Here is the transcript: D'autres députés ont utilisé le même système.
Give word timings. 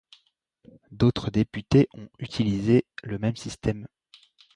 D'autres 0.89 1.29
députés 1.29 1.87
ont 1.93 2.09
utilisé 2.17 2.87
le 3.03 3.19
même 3.19 3.35
système. 3.35 3.85